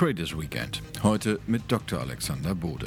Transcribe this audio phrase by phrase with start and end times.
[0.00, 0.80] Traders Weekend.
[1.02, 2.00] Heute mit Dr.
[2.00, 2.86] Alexander Bode.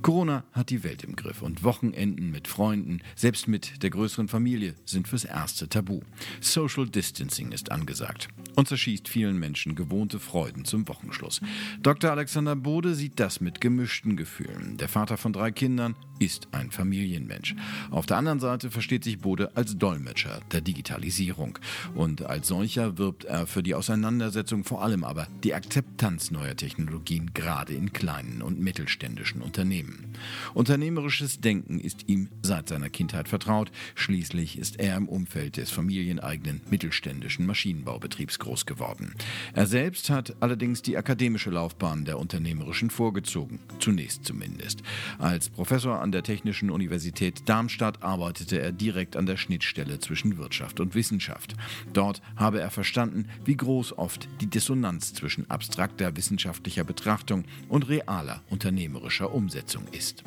[0.00, 4.76] Corona hat die Welt im Griff und Wochenenden mit Freunden, selbst mit der größeren Familie,
[4.84, 6.02] sind fürs Erste tabu.
[6.40, 11.40] Social Distancing ist angesagt und zerschießt vielen Menschen gewohnte Freuden zum Wochenschluss.
[11.82, 12.12] Dr.
[12.12, 14.76] Alexander Bode sieht das mit gemischten Gefühlen.
[14.76, 17.56] Der Vater von drei Kindern ist ein Familienmensch.
[17.90, 21.58] Auf der anderen Seite versteht sich Bode als Dolmetscher der Digitalisierung.
[21.94, 27.32] Und als solcher wirbt er für die Auseinandersetzung vor allem aber die Akzeptanz neuer Technologien,
[27.32, 30.14] gerade in kleinen und mittelständischen Unternehmen.
[30.52, 33.72] Unternehmerisches Denken ist ihm seit seiner Kindheit vertraut.
[33.94, 39.14] Schließlich ist er im Umfeld des familieneigenen mittelständischen Maschinenbaubetriebs groß geworden.
[39.54, 44.82] Er selbst hat allerdings die akademische Laufbahn der unternehmerischen vorgezogen, zunächst zumindest.
[45.18, 50.38] Als Professor an an der Technischen Universität Darmstadt arbeitete er direkt an der Schnittstelle zwischen
[50.38, 51.54] Wirtschaft und Wissenschaft.
[51.92, 58.42] Dort habe er verstanden, wie groß oft die Dissonanz zwischen abstrakter wissenschaftlicher Betrachtung und realer
[58.50, 60.24] unternehmerischer Umsetzung ist.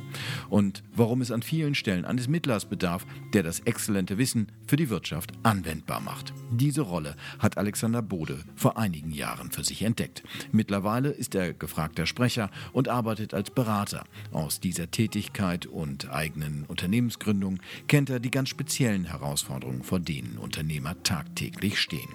[0.49, 4.89] Und warum es an vielen Stellen eines Mittlers bedarf, der das exzellente Wissen für die
[4.89, 6.33] Wirtschaft anwendbar macht.
[6.49, 10.23] Diese Rolle hat Alexander Bode vor einigen Jahren für sich entdeckt.
[10.53, 14.05] Mittlerweile ist er gefragter Sprecher und arbeitet als Berater.
[14.31, 21.01] Aus dieser Tätigkeit und eigenen Unternehmensgründung kennt er die ganz speziellen Herausforderungen, vor denen Unternehmer
[21.03, 22.09] tagtäglich stehen.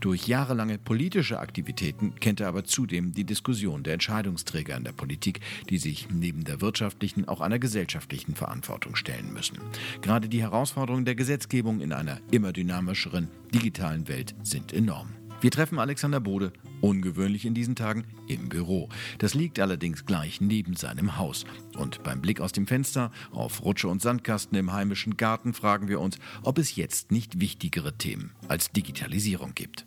[0.00, 5.40] Durch jahrelange politische Aktivitäten kennt er aber zudem die Diskussion der Entscheidungsträger in der Politik,
[5.70, 9.58] die sich neben der wirtschaftlichen auch einer gesellschaftlichen Verantwortung stellen müssen.
[10.02, 15.17] Gerade die Herausforderungen der Gesetzgebung in einer immer dynamischeren digitalen Welt sind enorm.
[15.40, 18.88] Wir treffen Alexander Bode, ungewöhnlich in diesen Tagen, im Büro.
[19.18, 21.44] Das liegt allerdings gleich neben seinem Haus.
[21.76, 26.00] Und beim Blick aus dem Fenster auf Rutsche und Sandkasten im heimischen Garten fragen wir
[26.00, 29.86] uns, ob es jetzt nicht wichtigere Themen als Digitalisierung gibt.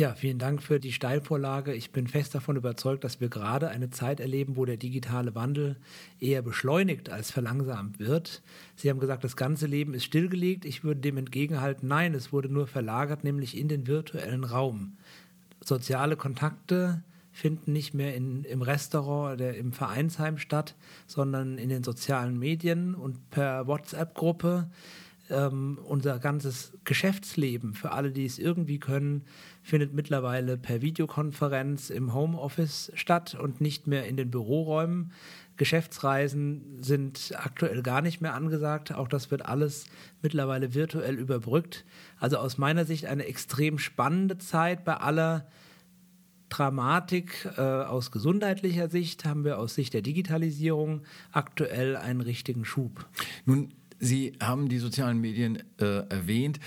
[0.00, 1.74] Ja, vielen Dank für die Steilvorlage.
[1.74, 5.76] Ich bin fest davon überzeugt, dass wir gerade eine Zeit erleben, wo der digitale Wandel
[6.20, 8.40] eher beschleunigt als verlangsamt wird.
[8.76, 10.64] Sie haben gesagt, das ganze Leben ist stillgelegt.
[10.64, 14.96] Ich würde dem entgegenhalten, nein, es wurde nur verlagert, nämlich in den virtuellen Raum.
[15.62, 21.84] Soziale Kontakte finden nicht mehr in, im Restaurant oder im Vereinsheim statt, sondern in den
[21.84, 24.70] sozialen Medien und per WhatsApp-Gruppe
[25.30, 29.24] ähm, unser ganzes Geschäftsleben für alle, die es irgendwie können,
[29.62, 35.12] findet mittlerweile per Videokonferenz im Homeoffice statt und nicht mehr in den Büroräumen.
[35.56, 38.92] Geschäftsreisen sind aktuell gar nicht mehr angesagt.
[38.92, 39.84] Auch das wird alles
[40.22, 41.84] mittlerweile virtuell überbrückt.
[42.18, 45.46] Also aus meiner Sicht eine extrem spannende Zeit bei aller
[46.48, 53.06] Dramatik äh, aus gesundheitlicher Sicht haben wir aus Sicht der Digitalisierung aktuell einen richtigen Schub.
[53.44, 56.58] Nun Sie haben die sozialen Medien äh, erwähnt.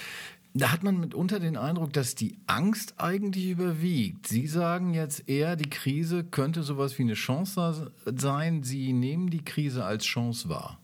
[0.53, 4.27] Da hat man mitunter den Eindruck, dass die Angst eigentlich überwiegt.
[4.27, 8.61] Sie sagen jetzt eher, die Krise könnte sowas wie eine Chance sein.
[8.61, 10.79] Sie nehmen die Krise als Chance wahr.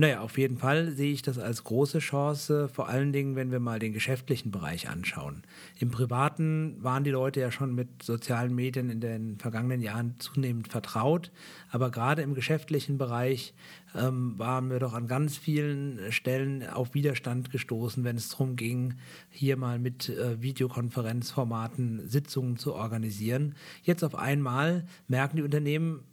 [0.00, 3.58] Naja, auf jeden Fall sehe ich das als große Chance, vor allen Dingen, wenn wir
[3.58, 5.42] mal den geschäftlichen Bereich anschauen.
[5.80, 10.68] Im Privaten waren die Leute ja schon mit sozialen Medien in den vergangenen Jahren zunehmend
[10.68, 11.32] vertraut,
[11.68, 13.54] aber gerade im geschäftlichen Bereich
[13.94, 18.94] ähm, waren wir doch an ganz vielen Stellen auf Widerstand gestoßen, wenn es darum ging,
[19.30, 23.54] hier mal mit äh, Videokonferenzformaten Sitzungen zu organisieren.
[23.82, 26.04] Jetzt auf einmal merken die Unternehmen,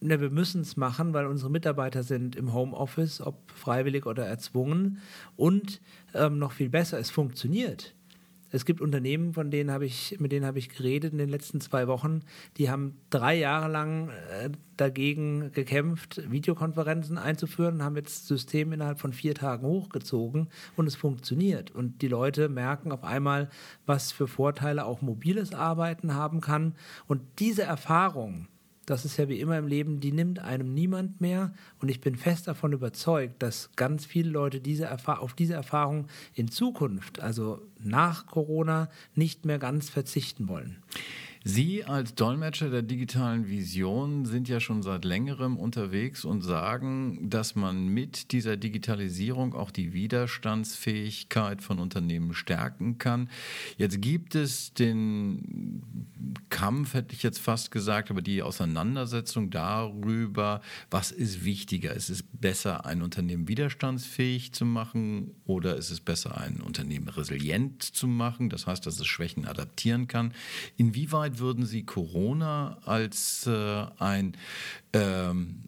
[0.00, 4.98] ne, wir müssen es machen, weil unsere Mitarbeiter sind im Homeoffice, ob freiwillig oder erzwungen.
[5.36, 5.80] Und
[6.14, 7.94] ähm, noch viel besser, es funktioniert.
[8.50, 11.60] Es gibt Unternehmen, von denen habe ich, mit denen habe ich geredet in den letzten
[11.60, 12.20] zwei Wochen,
[12.56, 19.12] die haben drei Jahre lang äh, dagegen gekämpft, Videokonferenzen einzuführen, haben jetzt System innerhalb von
[19.12, 21.70] vier Tagen hochgezogen und es funktioniert.
[21.70, 23.50] Und die Leute merken auf einmal,
[23.86, 26.74] was für Vorteile auch mobiles Arbeiten haben kann.
[27.06, 28.48] Und diese Erfahrung,
[28.90, 31.52] das ist ja wie immer im Leben, die nimmt einem niemand mehr.
[31.78, 36.50] Und ich bin fest davon überzeugt, dass ganz viele Leute diese auf diese Erfahrung in
[36.50, 40.82] Zukunft, also nach Corona, nicht mehr ganz verzichten wollen.
[41.42, 47.54] Sie als Dolmetscher der digitalen Vision sind ja schon seit längerem unterwegs und sagen, dass
[47.54, 53.30] man mit dieser Digitalisierung auch die Widerstandsfähigkeit von Unternehmen stärken kann.
[53.78, 55.82] Jetzt gibt es den
[56.50, 60.60] Kampf, hätte ich jetzt fast gesagt, aber die Auseinandersetzung darüber,
[60.90, 61.94] was ist wichtiger?
[61.94, 67.82] Ist es besser, ein Unternehmen widerstandsfähig zu machen oder ist es besser, ein Unternehmen resilient
[67.82, 68.50] zu machen?
[68.50, 70.34] Das heißt, dass es Schwächen adaptieren kann.
[70.76, 74.36] Inwieweit Inwieweit würden Sie Corona als äh, ein
[74.92, 75.62] ähm,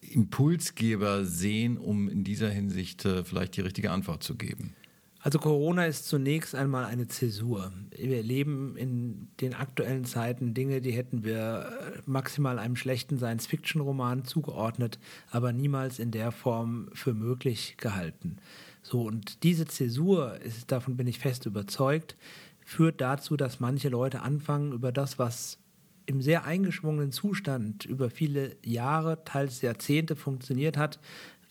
[0.00, 4.74] Impulsgeber sehen, um in dieser Hinsicht äh, vielleicht die richtige Antwort zu geben?
[5.20, 7.72] Also Corona ist zunächst einmal eine Zäsur.
[7.96, 11.70] Wir leben in den aktuellen Zeiten Dinge, die hätten wir
[12.06, 14.98] maximal einem schlechten Science-Fiction-Roman zugeordnet,
[15.30, 18.38] aber niemals in der Form für möglich gehalten.
[18.82, 22.16] So, und diese Zäsur, ist, davon bin ich fest überzeugt,
[22.64, 25.58] führt dazu, dass manche Leute anfangen, über das, was
[26.06, 30.98] im sehr eingeschwungenen Zustand über viele Jahre, teils Jahrzehnte funktioniert hat,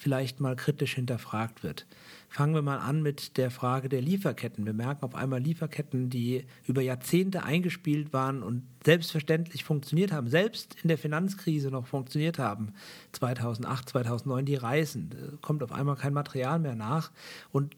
[0.02, 1.86] vielleicht mal kritisch hinterfragt wird.
[2.28, 4.66] Fangen wir mal an mit der Frage der Lieferketten.
[4.66, 10.76] Wir merken auf einmal Lieferketten, die über Jahrzehnte eingespielt waren und selbstverständlich funktioniert haben, selbst
[10.82, 12.74] in der Finanzkrise noch funktioniert haben.
[13.12, 17.12] 2008, 2009 die Reisen, da kommt auf einmal kein Material mehr nach
[17.52, 17.76] und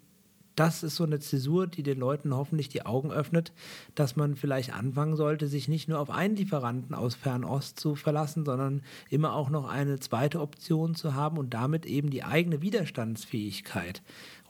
[0.55, 3.51] das ist so eine Zäsur, die den Leuten hoffentlich die Augen öffnet,
[3.95, 8.45] dass man vielleicht anfangen sollte, sich nicht nur auf einen Lieferanten aus Fernost zu verlassen,
[8.45, 14.01] sondern immer auch noch eine zweite Option zu haben und damit eben die eigene Widerstandsfähigkeit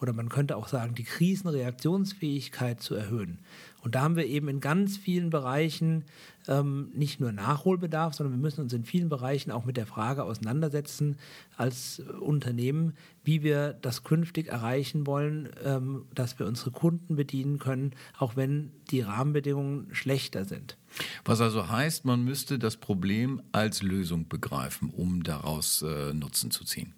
[0.03, 3.39] oder man könnte auch sagen, die Krisenreaktionsfähigkeit zu erhöhen.
[3.81, 6.03] Und da haben wir eben in ganz vielen Bereichen
[6.47, 10.23] ähm, nicht nur Nachholbedarf, sondern wir müssen uns in vielen Bereichen auch mit der Frage
[10.23, 11.17] auseinandersetzen
[11.57, 12.93] als Unternehmen,
[13.23, 18.71] wie wir das künftig erreichen wollen, ähm, dass wir unsere Kunden bedienen können, auch wenn
[18.91, 20.77] die Rahmenbedingungen schlechter sind.
[21.25, 26.65] Was also heißt, man müsste das Problem als Lösung begreifen, um daraus äh, Nutzen zu
[26.65, 26.93] ziehen.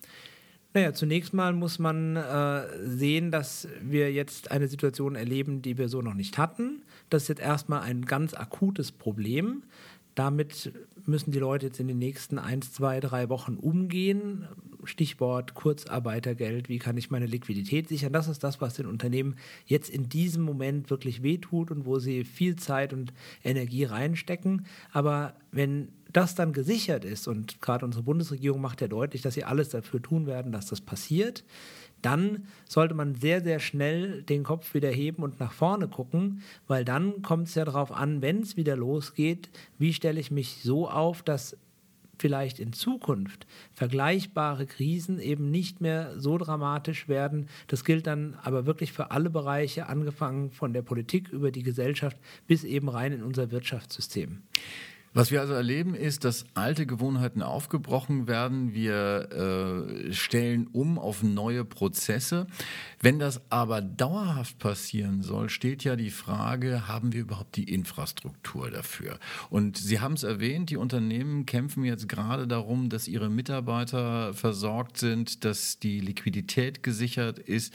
[0.76, 5.88] Naja, zunächst mal muss man äh, sehen, dass wir jetzt eine Situation erleben, die wir
[5.88, 6.84] so noch nicht hatten.
[7.10, 9.64] Das ist jetzt erstmal ein ganz akutes Problem.
[10.16, 10.72] Damit
[11.06, 14.48] müssen die Leute jetzt in den nächsten eins, zwei, drei Wochen umgehen.
[14.86, 18.14] Stichwort Kurzarbeitergeld, wie kann ich meine Liquidität sichern?
[18.14, 19.36] Das ist das, was den Unternehmen
[19.66, 23.14] jetzt in diesem Moment wirklich wehtut und wo sie viel Zeit und
[23.44, 24.66] Energie reinstecken.
[24.92, 29.44] Aber wenn das dann gesichert ist, und gerade unsere Bundesregierung macht ja deutlich, dass sie
[29.44, 31.44] alles dafür tun werden, dass das passiert,
[32.02, 36.86] dann sollte man sehr, sehr schnell den Kopf wieder heben und nach vorne gucken, weil
[36.86, 40.90] dann kommt es ja darauf an, wenn es wieder losgeht, wie stelle ich mich so
[40.90, 41.58] auf, dass
[42.20, 47.48] vielleicht in Zukunft vergleichbare Krisen eben nicht mehr so dramatisch werden.
[47.68, 52.18] Das gilt dann aber wirklich für alle Bereiche, angefangen von der Politik über die Gesellschaft
[52.48, 54.44] bis eben rein in unser Wirtschaftssystem.
[55.16, 58.74] Was wir also erleben, ist, dass alte Gewohnheiten aufgebrochen werden.
[58.74, 62.48] Wir äh, stellen um auf neue Prozesse.
[63.00, 68.70] Wenn das aber dauerhaft passieren soll, steht ja die Frage, haben wir überhaupt die Infrastruktur
[68.70, 69.18] dafür?
[69.50, 74.98] Und Sie haben es erwähnt, die Unternehmen kämpfen jetzt gerade darum, dass ihre Mitarbeiter versorgt
[74.98, 77.74] sind, dass die Liquidität gesichert ist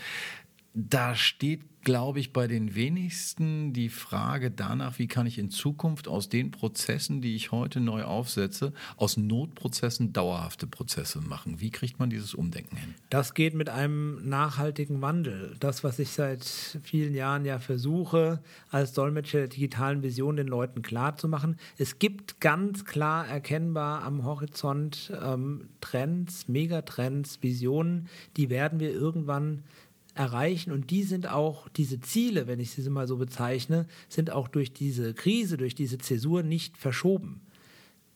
[0.74, 6.08] da steht, glaube ich, bei den wenigsten die Frage danach, wie kann ich in Zukunft
[6.08, 11.60] aus den Prozessen, die ich heute neu aufsetze, aus Notprozessen dauerhafte Prozesse machen.
[11.60, 12.94] Wie kriegt man dieses Umdenken hin?
[13.08, 15.56] Das geht mit einem nachhaltigen Wandel.
[15.60, 16.44] Das, was ich seit
[16.82, 18.40] vielen Jahren ja versuche,
[18.70, 21.56] als Dolmetscher der digitalen Vision den Leuten klarzumachen.
[21.78, 29.62] Es gibt ganz klar erkennbar am Horizont ähm, Trends, Megatrends, Visionen, die werden wir irgendwann
[30.14, 30.72] erreichen.
[30.72, 34.72] Und die sind auch, diese Ziele, wenn ich sie mal so bezeichne, sind auch durch
[34.72, 37.42] diese Krise, durch diese Zäsur nicht verschoben.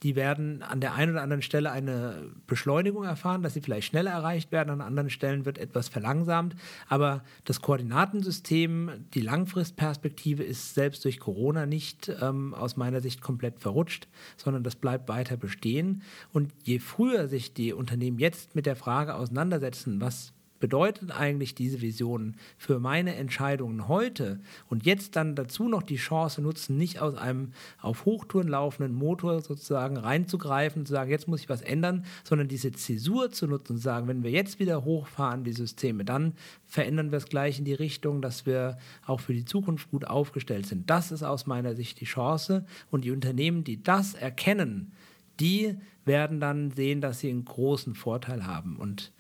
[0.05, 4.11] Die werden an der einen oder anderen Stelle eine Beschleunigung erfahren, dass sie vielleicht schneller
[4.11, 6.57] erreicht werden, an anderen Stellen wird etwas verlangsamt.
[6.91, 13.61] Aber das Koordinatensystem, die Langfristperspektive ist selbst durch Corona nicht ähm, aus meiner Sicht komplett
[13.61, 16.03] verrutscht, sondern das bleibt weiter bestehen.
[16.35, 20.34] Und je früher sich die Unternehmen jetzt mit der Frage auseinandersetzen, was
[20.65, 24.41] bedeutet eigentlich diese Vision für meine Entscheidungen heute
[24.71, 27.53] und jetzt dann dazu noch die Chance nutzen, nicht aus einem
[27.83, 32.49] auf Hochtouren laufenden Motor sozusagen reinzugreifen und zu sagen, jetzt muss ich was ändern, sondern
[32.49, 36.33] diese Zäsur zu nutzen und zu sagen, wenn wir jetzt wieder hochfahren, die Systeme, dann
[36.67, 40.65] verändern wir es gleich in die Richtung, dass wir auch für die Zukunft gut aufgestellt
[40.65, 40.89] sind.
[40.89, 44.93] Das ist aus meiner Sicht die Chance und die Unternehmen, die das erkennen,
[45.41, 48.77] die werden dann sehen, dass sie einen großen Vorteil haben.
[48.77, 49.13] Und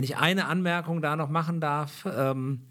[0.00, 2.62] wenn ich eine Anmerkung da noch machen darf, ähm,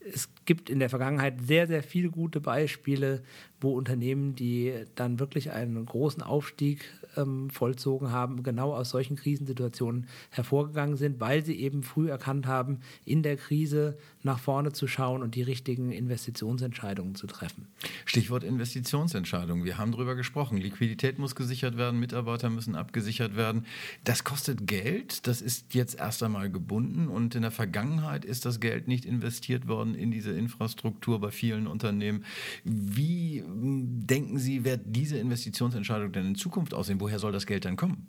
[0.00, 3.22] es gibt in der Vergangenheit sehr, sehr viele gute Beispiele,
[3.60, 6.84] wo Unternehmen, die dann wirklich einen großen Aufstieg
[7.16, 12.80] ähm, vollzogen haben, genau aus solchen Krisensituationen hervorgegangen sind, weil sie eben früh erkannt haben,
[13.04, 17.66] in der Krise nach vorne zu schauen und die richtigen Investitionsentscheidungen zu treffen.
[18.04, 19.64] Stichwort Investitionsentscheidungen.
[19.64, 20.58] Wir haben darüber gesprochen.
[20.58, 23.66] Liquidität muss gesichert werden, Mitarbeiter müssen abgesichert werden.
[24.04, 25.26] Das kostet Geld.
[25.26, 29.68] Das ist jetzt erst einmal gebunden und in der Vergangenheit ist das Geld nicht investiert
[29.68, 32.24] worden in diese Infrastruktur bei vielen Unternehmen.
[32.64, 37.00] Wie denken Sie, wird diese Investitionsentscheidung denn in Zukunft aussehen?
[37.00, 38.08] Woher soll das Geld dann kommen?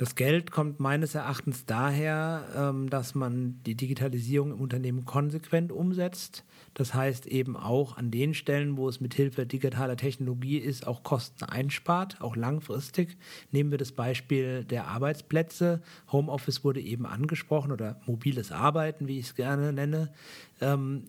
[0.00, 6.42] Das Geld kommt meines Erachtens daher, ähm, dass man die Digitalisierung im Unternehmen konsequent umsetzt.
[6.72, 11.02] Das heißt eben auch an den Stellen, wo es mit Hilfe digitaler Technologie ist, auch
[11.02, 13.18] Kosten einspart, auch langfristig.
[13.50, 15.82] Nehmen wir das Beispiel der Arbeitsplätze.
[16.10, 20.14] Homeoffice wurde eben angesprochen oder mobiles Arbeiten, wie ich es gerne nenne.
[20.62, 21.08] Ähm,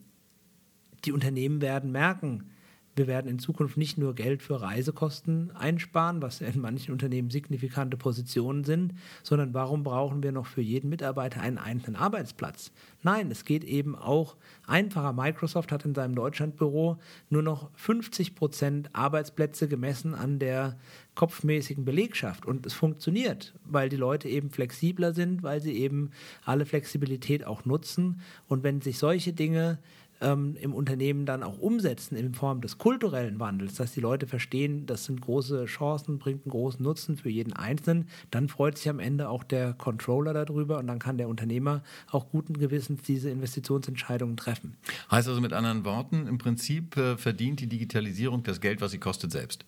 [1.05, 2.50] die Unternehmen werden merken,
[2.95, 7.95] wir werden in Zukunft nicht nur Geld für Reisekosten einsparen, was in manchen Unternehmen signifikante
[7.95, 8.93] Positionen sind,
[9.24, 12.71] sondern warum brauchen wir noch für jeden Mitarbeiter einen einzelnen Arbeitsplatz?
[13.01, 14.36] Nein, es geht eben auch
[14.67, 15.13] einfacher.
[15.13, 16.98] Microsoft hat in seinem Deutschlandbüro
[17.29, 20.77] nur noch 50 Prozent Arbeitsplätze gemessen an der
[21.15, 22.45] kopfmäßigen Belegschaft.
[22.45, 26.12] Und es funktioniert, weil die Leute eben flexibler sind, weil sie eben
[26.45, 28.21] alle Flexibilität auch nutzen.
[28.48, 29.79] Und wenn sich solche Dinge
[30.21, 34.85] ähm, im Unternehmen dann auch umsetzen in Form des kulturellen Wandels, dass die Leute verstehen,
[34.85, 38.99] das sind große Chancen, bringt einen großen Nutzen für jeden Einzelnen, dann freut sich am
[38.99, 44.37] Ende auch der Controller darüber und dann kann der Unternehmer auch guten Gewissens diese Investitionsentscheidungen
[44.37, 44.77] treffen.
[45.09, 48.99] Heißt also mit anderen Worten, im Prinzip äh, verdient die Digitalisierung das Geld, was sie
[48.99, 49.65] kostet, selbst.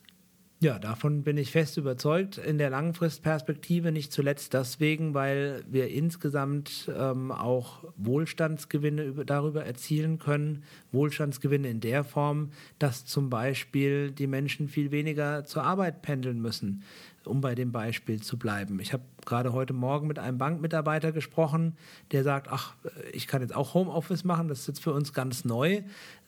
[0.64, 2.38] Ja, davon bin ich fest überzeugt.
[2.38, 10.20] In der Langfristperspektive nicht zuletzt deswegen, weil wir insgesamt ähm, auch Wohlstandsgewinne über, darüber erzielen
[10.20, 10.64] können.
[10.94, 16.82] Wohlstandsgewinne in der Form, dass zum Beispiel die Menschen viel weniger zur Arbeit pendeln müssen
[17.26, 18.80] um bei dem Beispiel zu bleiben.
[18.80, 21.76] Ich habe gerade heute Morgen mit einem Bankmitarbeiter gesprochen,
[22.12, 22.76] der sagt, ach,
[23.12, 25.82] ich kann jetzt auch Homeoffice machen, das ist jetzt für uns ganz neu.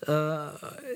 [0.08, 0.48] Äh,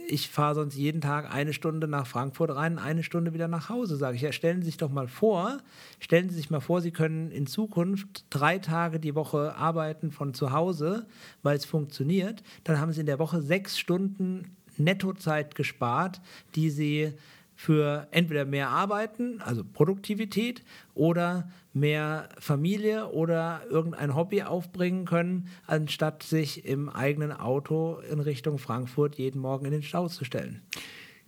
[0.08, 3.96] ich fahre sonst jeden Tag eine Stunde nach Frankfurt rein, eine Stunde wieder nach Hause.
[3.98, 5.58] Sage ich, ja, stellen Sie sich doch mal vor,
[6.00, 10.34] stellen Sie sich mal vor, Sie können in Zukunft drei Tage die Woche arbeiten von
[10.34, 11.08] zu Hause,
[11.44, 12.44] weil es funktioniert.
[12.64, 16.22] Dann haben Sie in der Woche sechs Stunden Nettozeit gespart,
[16.56, 17.14] die Sie
[17.60, 20.64] für entweder mehr Arbeiten, also Produktivität,
[20.96, 28.58] oder mehr Familie oder irgendein Hobby aufbringen können, anstatt sich im eigenen Auto in Richtung
[28.58, 30.62] Frankfurt jeden Morgen in den Stau zu stellen.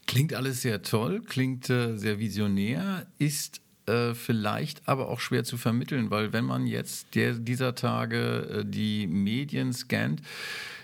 [0.08, 5.58] Klingt alles sehr toll, klingt äh, sehr visionär, ist äh, vielleicht aber auch schwer zu
[5.58, 10.22] vermitteln, weil wenn man jetzt der, dieser Tage äh, die Medien scannt,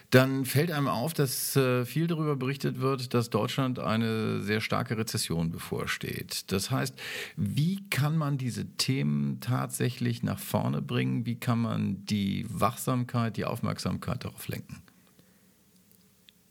[0.10, 4.98] dann fällt einem auf, dass äh, viel darüber berichtet wird, dass Deutschland eine sehr starke
[4.98, 6.52] Rezession bevorsteht.
[6.52, 6.96] Das heißt,
[7.36, 11.26] wie kann man diese Themen tatsächlich nach vorne bringen?
[11.26, 14.82] Wie kann man die Wachsamkeit, die Aufmerksamkeit darauf lenken?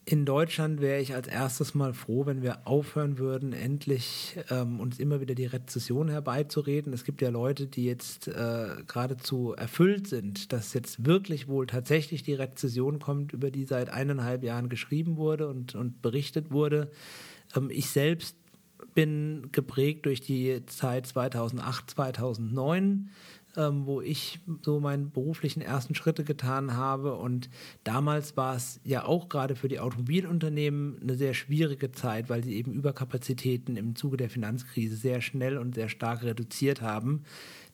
[0.08, 5.00] In Deutschland wäre ich als erstes mal froh, wenn wir aufhören würden, endlich ähm, uns
[5.00, 6.92] immer wieder die Rezession herbeizureden.
[6.92, 12.22] Es gibt ja Leute, die jetzt äh, geradezu erfüllt sind, dass jetzt wirklich wohl tatsächlich
[12.22, 16.88] die Rezession kommt, über die seit eineinhalb Jahren geschrieben wurde und, und berichtet wurde.
[17.56, 18.36] Ähm, ich selbst
[18.94, 23.10] bin geprägt durch die Zeit 2008, 2009
[23.56, 27.14] ähm, wo ich so meine beruflichen ersten Schritte getan habe.
[27.14, 27.48] Und
[27.84, 32.54] damals war es ja auch gerade für die Automobilunternehmen eine sehr schwierige Zeit, weil sie
[32.54, 37.24] eben Überkapazitäten im Zuge der Finanzkrise sehr schnell und sehr stark reduziert haben.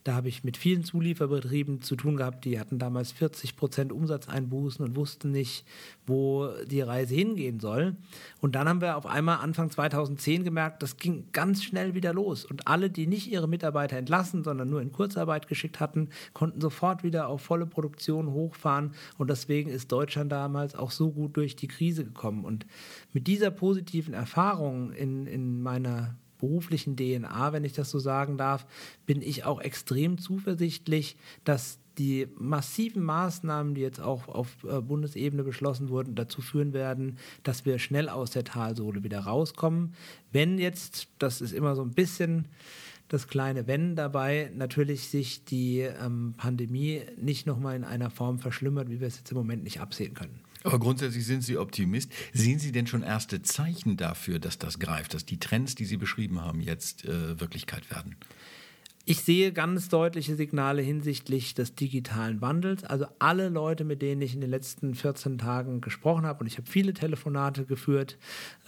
[0.03, 4.83] Da habe ich mit vielen Zulieferbetrieben zu tun gehabt, die hatten damals 40 Prozent Umsatzeinbußen
[4.83, 5.65] und wussten nicht,
[6.05, 7.95] wo die Reise hingehen soll.
[8.41, 12.43] Und dann haben wir auf einmal Anfang 2010 gemerkt, das ging ganz schnell wieder los.
[12.43, 17.03] Und alle, die nicht ihre Mitarbeiter entlassen, sondern nur in Kurzarbeit geschickt hatten, konnten sofort
[17.03, 18.93] wieder auf volle Produktion hochfahren.
[19.17, 22.43] Und deswegen ist Deutschland damals auch so gut durch die Krise gekommen.
[22.43, 22.65] Und
[23.13, 28.65] mit dieser positiven Erfahrung in, in meiner beruflichen DNA, wenn ich das so sagen darf,
[29.05, 35.43] bin ich auch extrem zuversichtlich, dass die massiven Maßnahmen, die jetzt auch auf äh, Bundesebene
[35.43, 39.93] beschlossen wurden, dazu führen werden, dass wir schnell aus der Talsohle wieder rauskommen.
[40.33, 42.49] Wenn jetzt, das ist immer so ein bisschen
[43.07, 48.89] das kleine Wenn dabei, natürlich sich die ähm, Pandemie nicht nochmal in einer Form verschlimmert,
[48.89, 50.41] wie wir es jetzt im Moment nicht absehen können.
[50.63, 52.11] Aber grundsätzlich sind Sie Optimist.
[52.33, 55.97] Sehen Sie denn schon erste Zeichen dafür, dass das greift, dass die Trends, die Sie
[55.97, 58.15] beschrieben haben, jetzt äh, Wirklichkeit werden?
[59.05, 62.85] Ich sehe ganz deutliche Signale hinsichtlich des digitalen Wandels.
[62.85, 66.57] Also alle Leute, mit denen ich in den letzten 14 Tagen gesprochen habe, und ich
[66.57, 68.17] habe viele Telefonate geführt,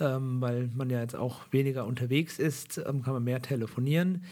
[0.02, 4.26] ähm, weil man ja jetzt auch weniger unterwegs ist, ähm, kann man mehr telefonieren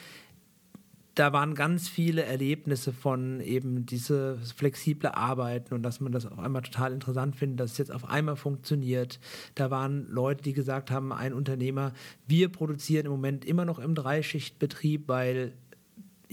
[1.16, 6.40] da waren ganz viele Erlebnisse von eben diese flexible Arbeiten und dass man das auf
[6.40, 9.20] einmal total interessant findet, dass es jetzt auf einmal funktioniert.
[9.54, 11.94] Da waren Leute, die gesagt haben, ein Unternehmer,
[12.26, 15.54] wir produzieren im Moment immer noch im Dreischichtbetrieb, weil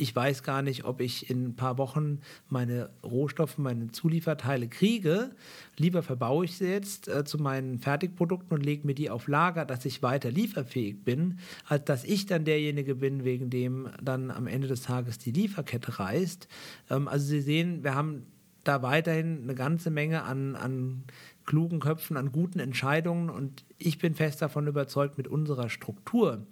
[0.01, 5.31] ich weiß gar nicht, ob ich in ein paar Wochen meine Rohstoffe, meine Zulieferteile kriege.
[5.77, 9.67] Lieber verbaue ich sie jetzt äh, zu meinen Fertigprodukten und lege mir die auf Lager,
[9.67, 14.47] dass ich weiter lieferfähig bin, als dass ich dann derjenige bin, wegen dem dann am
[14.47, 16.49] Ende des Tages die Lieferkette reißt.
[16.89, 18.27] Ähm, also Sie sehen, wir haben
[18.65, 21.05] da weiterhin eine ganze Menge an, an
[21.47, 26.47] klugen Köpfen, an guten Entscheidungen und ich bin fest davon überzeugt, mit unserer Struktur,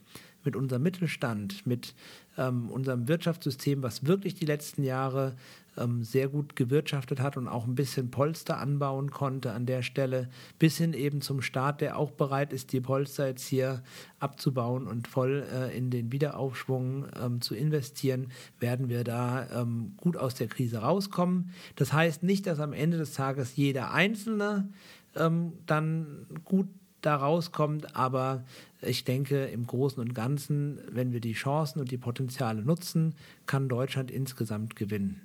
[0.48, 1.94] mit unserem Mittelstand, mit
[2.38, 5.36] ähm, unserem Wirtschaftssystem, was wirklich die letzten Jahre
[5.76, 10.30] ähm, sehr gut gewirtschaftet hat und auch ein bisschen Polster anbauen konnte an der Stelle,
[10.58, 13.82] bis hin eben zum Staat, der auch bereit ist, die Polster jetzt hier
[14.20, 18.28] abzubauen und voll äh, in den Wiederaufschwung ähm, zu investieren,
[18.58, 21.50] werden wir da ähm, gut aus der Krise rauskommen.
[21.76, 24.70] Das heißt nicht, dass am Ende des Tages jeder Einzelne
[25.14, 26.68] ähm, dann gut
[27.00, 28.44] da rauskommt, aber
[28.80, 33.14] ich denke, im Großen und Ganzen, wenn wir die Chancen und die Potenziale nutzen,
[33.46, 35.20] kann Deutschland insgesamt gewinnen.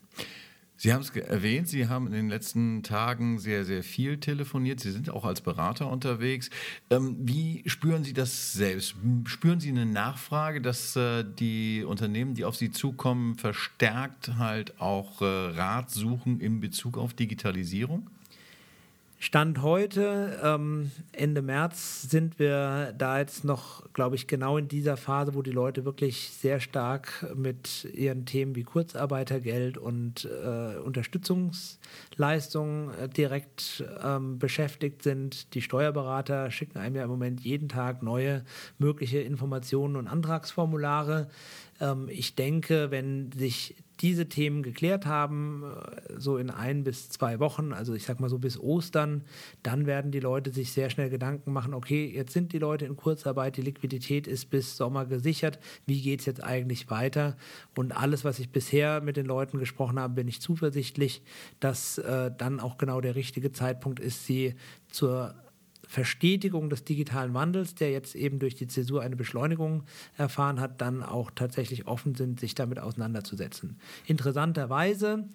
[0.75, 4.79] Sie haben es erwähnt, Sie haben in den letzten Tagen sehr, sehr viel telefoniert.
[4.79, 6.49] Sie sind auch als Berater unterwegs.
[6.89, 8.95] Ähm, wie spüren Sie das selbst?
[9.25, 15.21] Spüren Sie eine Nachfrage, dass äh, die Unternehmen, die auf Sie zukommen, verstärkt halt auch
[15.21, 18.09] äh, Rat suchen in Bezug auf Digitalisierung?
[19.23, 24.97] Stand heute, ähm, Ende März, sind wir da jetzt noch, glaube ich, genau in dieser
[24.97, 32.89] Phase, wo die Leute wirklich sehr stark mit ihren Themen wie Kurzarbeitergeld und äh, Unterstützungsleistungen
[32.99, 35.53] äh, direkt ähm, beschäftigt sind.
[35.53, 38.43] Die Steuerberater schicken einem ja im Moment jeden Tag neue
[38.77, 41.29] mögliche Informationen und Antragsformulare.
[41.79, 47.39] Ähm, ich denke, wenn sich diese Themen geklärt haben, äh, so in ein bis zwei
[47.39, 49.23] Wochen, also ich sag mal so bis Ostern,
[49.61, 52.95] dann werden die Leute sich sehr schnell Gedanken machen, okay, jetzt sind die Leute in
[52.95, 57.37] Kurzarbeit, die Liquidität ist bis Sommer gesichert, wie geht es jetzt eigentlich weiter?
[57.75, 61.21] Und alles, was ich bisher mit den Leuten gesprochen habe, bin ich zuversichtlich,
[61.59, 64.55] dass äh, dann auch genau der richtige Zeitpunkt ist, sie
[64.89, 65.35] zur
[65.93, 69.83] Verstetigung des digitalen Wandels, der jetzt eben durch die Zäsur eine Beschleunigung
[70.17, 73.77] erfahren hat, dann auch tatsächlich offen sind, sich damit auseinanderzusetzen.
[74.07, 75.25] Interessanterweise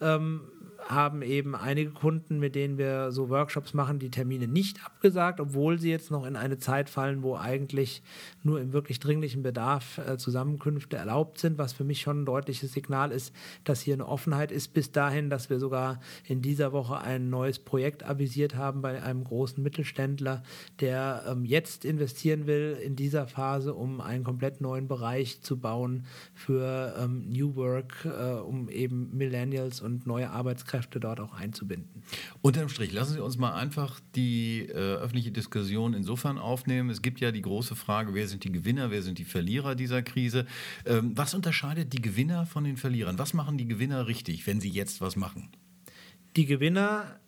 [0.00, 0.42] ähm,
[0.88, 5.78] haben eben einige Kunden, mit denen wir so Workshops machen, die Termine nicht abgesagt, obwohl
[5.78, 8.02] sie jetzt noch in eine Zeit fallen, wo eigentlich
[8.42, 12.72] nur im wirklich dringlichen Bedarf äh, Zusammenkünfte erlaubt sind, was für mich schon ein deutliches
[12.72, 16.98] Signal ist, dass hier eine Offenheit ist, bis dahin, dass wir sogar in dieser Woche
[16.98, 20.42] ein neues Projekt avisiert haben bei einem großen Mittelständler,
[20.80, 26.06] der ähm, jetzt investieren will in dieser Phase, um einen komplett neuen Bereich zu bauen
[26.34, 32.02] für ähm, New Work, äh, um eben Millennials und neue Arbeitskräfte Fachkräfte dort auch einzubinden.
[32.42, 36.90] Unterm Strich, lassen Sie uns mal einfach die äh, öffentliche Diskussion insofern aufnehmen.
[36.90, 40.02] Es gibt ja die große Frage, wer sind die Gewinner, wer sind die Verlierer dieser
[40.02, 40.46] Krise?
[40.84, 43.18] Ähm, was unterscheidet die Gewinner von den Verlierern?
[43.18, 45.48] Was machen die Gewinner richtig, wenn sie jetzt was machen?
[46.36, 47.18] Die Gewinner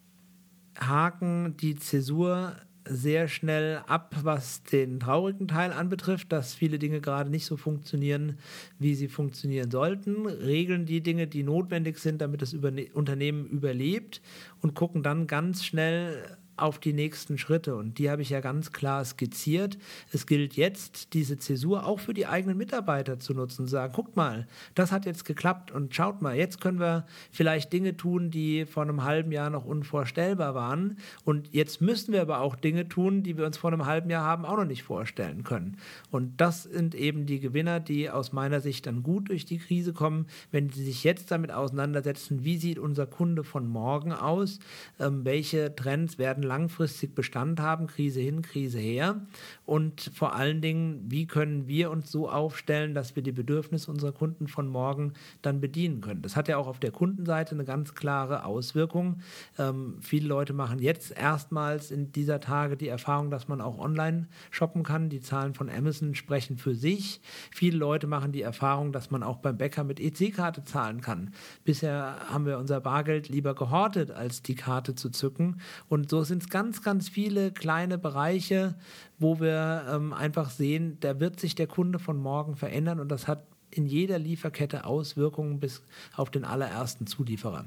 [0.79, 2.55] haken die Zäsur
[2.89, 8.39] sehr schnell ab, was den traurigen Teil anbetrifft, dass viele Dinge gerade nicht so funktionieren,
[8.79, 14.21] wie sie funktionieren sollten, regeln die Dinge, die notwendig sind, damit das Unternehmen überlebt
[14.61, 17.77] und gucken dann ganz schnell auf die nächsten Schritte.
[17.77, 19.79] Und die habe ich ja ganz klar skizziert.
[20.13, 24.17] Es gilt jetzt, diese Zäsur auch für die eigenen Mitarbeiter zu nutzen, zu sagen, guckt
[24.17, 28.67] mal, das hat jetzt geklappt und schaut mal, jetzt können wir vielleicht Dinge tun, die
[28.67, 30.99] vor einem halben Jahr noch unvorstellbar waren.
[31.25, 34.25] Und jetzt müssen wir aber auch Dinge tun, die wir uns vor einem halben Jahr
[34.25, 35.77] haben auch noch nicht vorstellen können.
[36.11, 39.93] Und das sind eben die Gewinner, die aus meiner Sicht dann gut durch die Krise
[39.93, 44.59] kommen, wenn sie sich jetzt damit auseinandersetzen, wie sieht unser Kunde von morgen aus,
[44.99, 49.21] ähm, welche Trends werden langfristig Bestand haben, Krise hin, Krise her.
[49.65, 54.13] Und vor allen Dingen, wie können wir uns so aufstellen, dass wir die Bedürfnisse unserer
[54.13, 56.23] Kunden von morgen dann bedienen können.
[56.23, 59.21] Das hat ja auch auf der Kundenseite eine ganz klare Auswirkung.
[59.59, 64.27] Ähm, viele Leute machen jetzt erstmals in dieser Tage die Erfahrung, dass man auch online
[64.51, 65.11] shoppen kann.
[65.11, 67.21] Die Zahlen von Amazon sprechen für sich.
[67.53, 71.33] Viele Leute machen die Erfahrung, dass man auch beim Bäcker mit EC-Karte zahlen kann.
[71.65, 75.61] Bisher haben wir unser Bargeld lieber gehortet, als die Karte zu zücken.
[75.89, 78.77] Und so sind sind es ganz, ganz viele kleine Bereiche,
[79.19, 83.27] wo wir ähm, einfach sehen, da wird sich der Kunde von morgen verändern und das
[83.27, 85.83] hat in jeder Lieferkette Auswirkungen bis
[86.15, 87.65] auf den allerersten Zulieferer.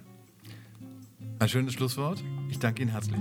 [1.39, 2.23] Ein schönes Schlusswort.
[2.49, 3.19] Ich danke Ihnen herzlich.